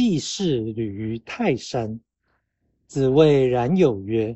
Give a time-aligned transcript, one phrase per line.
[0.00, 2.00] 季氏履于泰山。
[2.86, 4.34] 子谓冉有曰：“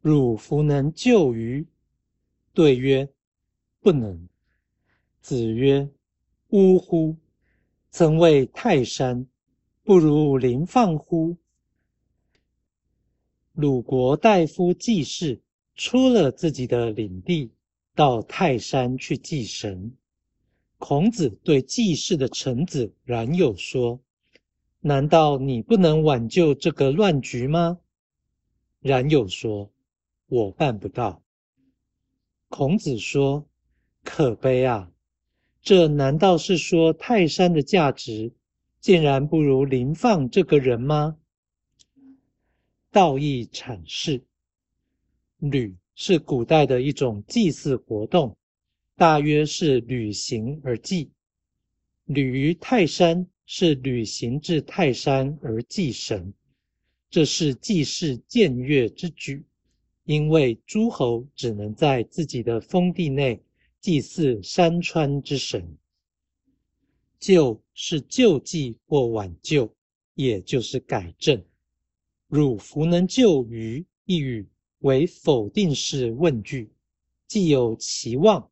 [0.00, 1.66] 汝弗能救于？”
[2.54, 3.06] 对曰
[3.80, 4.26] ：“不能。”
[5.20, 5.86] 子曰
[6.48, 7.14] ：“呜呼！
[7.90, 9.26] 曾谓泰山，
[9.82, 11.36] 不如临放乎？”
[13.52, 15.38] 鲁国大夫季氏
[15.74, 17.50] 出了自己的领地，
[17.94, 19.92] 到泰山去祭神。
[20.78, 24.00] 孔子对季氏的臣子冉有说
[24.80, 27.78] ：“难道你不能挽救这个乱局吗？”
[28.80, 29.70] 冉有说
[30.28, 31.22] ：“我办不到。”
[32.48, 33.46] 孔子说
[34.04, 34.90] ：“可悲啊！
[35.60, 38.32] 这难道是说泰山的价值
[38.80, 41.18] 竟然不如林放这个人吗？”
[42.90, 44.24] 道义阐释：
[45.38, 48.36] 旅是古代的一种祭祀活动。
[48.96, 51.12] 大约是旅行而祭，
[52.06, 56.34] 旅于泰山是旅行至泰山而祭神，
[57.08, 59.42] 这是祭祀僭越之举。
[60.04, 63.42] 因为诸侯只能在自己的封地内
[63.80, 65.66] 祭祀山川之神。
[67.18, 69.74] 救是救济或挽救，
[70.14, 71.42] 也就是改正。
[72.26, 74.46] 汝弗能救于一语
[74.80, 76.70] 为否定式问句，
[77.26, 78.46] 既有期望。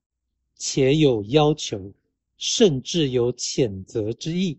[0.54, 1.92] 且有要求，
[2.38, 4.58] 甚至有谴责之意。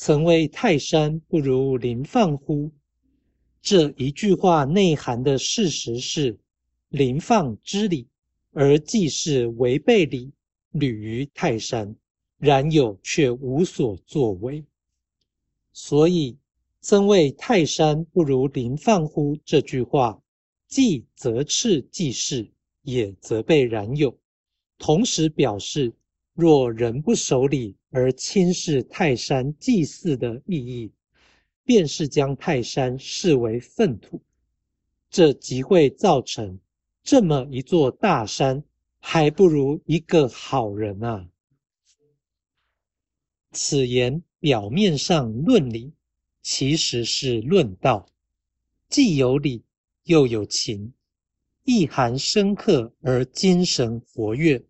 [0.00, 2.70] 曾为泰山不如林放乎？
[3.60, 6.38] 这一句话内涵的事实是：
[6.88, 8.06] 林放知礼，
[8.52, 10.30] 而既是违背礼，
[10.70, 11.96] 履于泰山，
[12.38, 14.64] 然有却无所作为。
[15.72, 16.38] 所以，
[16.80, 19.36] 曾为泰山不如林放乎？
[19.44, 20.22] 这句话，
[20.68, 22.48] 既责斥季氏，
[22.82, 24.16] 也责备冉有。
[24.78, 25.92] 同时表示，
[26.40, 30.92] 若人不守礼而轻视泰山祭祀的意义，
[31.64, 34.22] 便是将泰山视为粪土，
[35.10, 36.56] 这即会造成
[37.02, 38.62] 这么一座大山，
[39.00, 41.28] 还不如一个好人啊！
[43.50, 45.92] 此言表面上论理，
[46.40, 48.06] 其实是论道，
[48.88, 49.64] 既有理
[50.04, 50.92] 又有情。
[51.64, 54.62] 意涵深刻而精神活跃，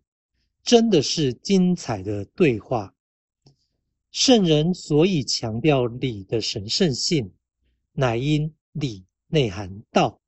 [0.63, 2.93] 真的是精彩的对话。
[4.11, 7.31] 圣人所以强调礼的神圣性，
[7.93, 10.19] 乃因礼内涵道，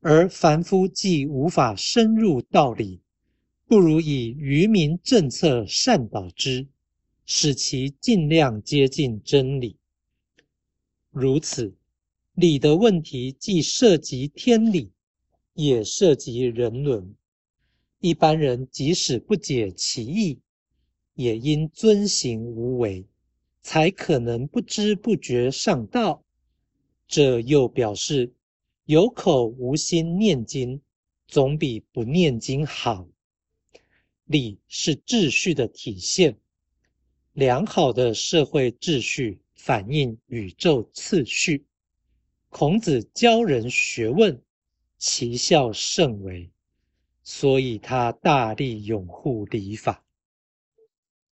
[0.00, 3.00] 而凡夫既无法深入道理，
[3.66, 6.66] 不如以愚民政策善导之，
[7.24, 9.76] 使其尽量接近真理。
[11.10, 11.74] 如此，
[12.34, 14.92] 礼的问题既涉及天理。
[15.58, 17.14] 也涉及人伦，
[18.00, 20.38] 一般人即使不解其意，
[21.14, 23.06] 也因遵行无为，
[23.62, 26.22] 才可能不知不觉上道。
[27.08, 28.32] 这又表示
[28.84, 30.80] 有口无心念经，
[31.26, 33.08] 总比不念经好。
[34.24, 36.36] 礼是秩序的体现，
[37.32, 41.64] 良好的社会秩序反映宇宙次序。
[42.48, 44.40] 孔子教人学问。
[44.98, 46.50] 其效甚微，
[47.26, 50.05] 所以他大力拥护礼法。